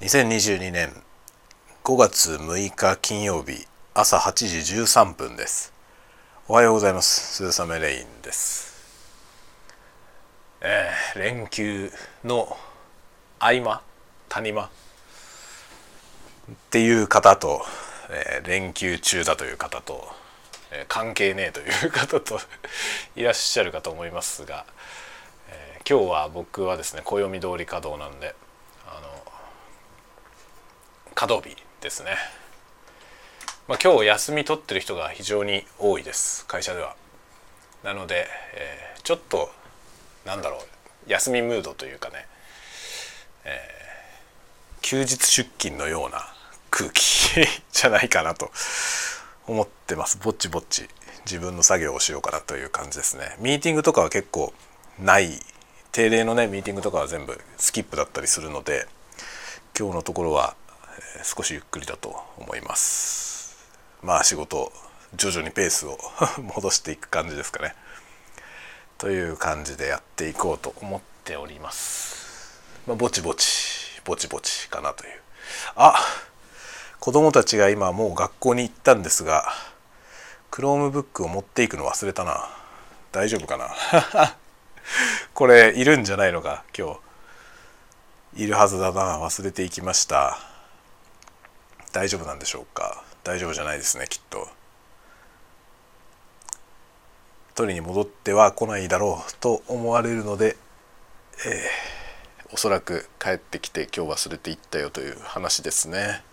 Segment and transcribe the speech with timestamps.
[0.00, 0.92] 2022年
[1.84, 5.72] 5月6日金曜日朝8時13分です。
[6.48, 7.36] おはようございます。
[7.44, 8.74] 鈴雨レインです。
[10.60, 11.92] えー、連休
[12.24, 12.56] の
[13.38, 13.82] 合間
[14.28, 14.68] 谷間っ
[16.70, 17.62] ていう方と、
[18.10, 20.08] えー、連休中だという方と、
[20.72, 22.40] えー、関係ねえという方と
[23.14, 24.66] いらっしゃるかと思いますが、
[25.48, 28.34] えー、今日は僕はですね暦通り稼働なんで
[31.24, 32.10] 稼働日ですね、
[33.66, 36.44] まあ、今日休み取ってる人が非常に多いです。
[36.44, 36.96] 会社では。
[37.82, 39.48] なので、えー、ちょっと
[40.26, 40.60] なんだろう。
[41.10, 42.26] 休みムードというかね、
[43.46, 46.26] えー、休日出勤のような
[46.70, 47.00] 空気
[47.72, 48.50] じゃないかなと
[49.46, 50.18] 思ってます。
[50.18, 50.90] ぼっちぼっち
[51.24, 53.36] 自分の作業をしようかなという感じですね。
[53.38, 54.52] ミーティングとかは結構
[54.98, 55.40] ない。
[55.90, 58.86] 定例のねミーティングとかは全部スキップだったりするので
[59.78, 60.56] 今日のところは
[61.22, 63.56] 少しゆっくりだと思います。
[64.02, 64.72] まあ仕事
[65.16, 65.98] 徐々にペースを
[66.54, 67.74] 戻していく感じですかね。
[68.98, 75.20] という感じでやっていこうと思っております、まあ、ぼちぼちぼちぼちかなという。
[75.76, 75.94] あ
[77.00, 79.52] 子供たちが今もう学校に行ったんですが
[80.50, 82.48] Chromebook を持っていくの忘れたな。
[83.12, 83.74] 大丈夫かな？
[85.34, 86.64] これいるんじゃないのか？
[86.76, 86.94] 今
[88.36, 88.42] 日。
[88.42, 89.18] いるはずだな。
[89.18, 90.53] 忘れていきました。
[91.94, 93.04] 大丈夫なんでしょうか？
[93.22, 94.48] 大丈夫じゃないですねきっと。
[97.54, 100.56] 取りに戻っては来ないだろうと思われるので、
[101.46, 106.24] えー、おそらく帰ってきて今日忘れていったよという話ですね。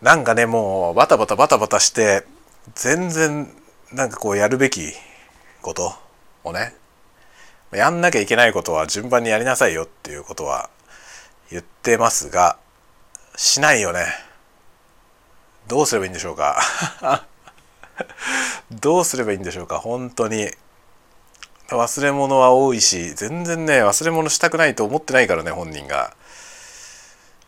[0.00, 2.24] なんかねもうバタバタバタバタして
[2.76, 3.52] 全然
[3.92, 4.92] なんかこうやるべき
[5.60, 5.92] こと
[6.44, 6.72] をね
[7.72, 10.70] やんなきゃいけないことは順番にやりなさいよっていうことは
[11.50, 12.58] 言ってますが
[13.34, 14.06] しないよね。
[15.68, 16.60] どうすればいいんでしょうか？
[18.70, 19.78] どうすればいいんでしょうか？
[19.78, 20.50] 本当に。
[21.68, 26.14] 忘れ物は多いし全然ね忘れ物したくないと思ってないからね本人が。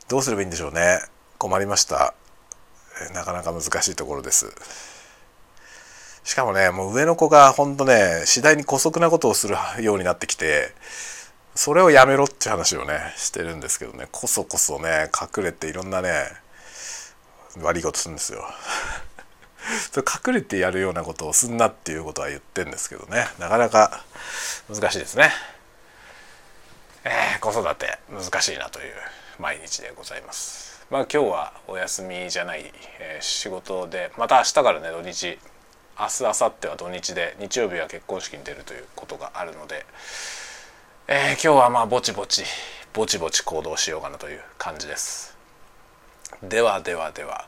[0.09, 1.01] どうすればいいんでしょうね？
[1.39, 2.15] 困りました。
[3.15, 4.51] なかなか難しいところです。
[6.25, 10.73] しかもねもう上の子がほんとね次第に姑息なことをするようになってきて
[11.55, 14.09] それをやめろって話をねしてるんですけどね。
[14.11, 16.25] こそこそね隠れていろんなね
[17.63, 18.45] 悪いことするんですよ
[19.93, 24.05] それ隠れてやるようなことをすんなっていうことは言ってんですけどねなかなか
[24.69, 25.33] 難しいですね。
[27.05, 28.95] えー、子育て難しいなという
[29.39, 30.87] 毎日でございます。
[30.91, 35.39] まあ今日はお休みじゃない、えー、仕事でまた明日からね土日
[35.99, 39.87] 明日明後日は土日で日曜日は結婚式に出るということがあるので、
[41.07, 42.45] えー、今日はまあぼちぼち
[42.93, 45.38] ぼちぼち行動しようかなという感じです。
[46.43, 47.47] ではではでは。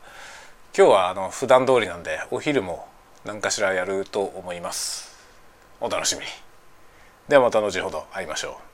[0.77, 2.89] 今日はあの普段通りなんでお昼も
[3.25, 5.17] 何かしらやると思います。
[5.81, 6.27] お楽しみに。
[7.29, 8.70] ではまた後ほど会いましょう。